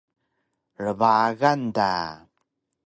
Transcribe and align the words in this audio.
Rbagan 0.85 1.61
da! 1.75 1.91